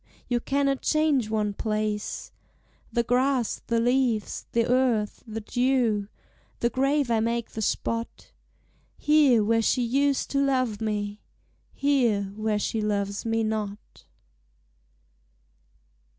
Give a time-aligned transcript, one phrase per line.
[0.27, 2.31] You cannot change one place,
[2.91, 6.07] The grass, the leaves, the earth, the dew,
[6.59, 8.31] The grave I make the spot,
[8.97, 11.21] Here, where she used to love me,
[11.71, 14.05] Here, where she loves me not.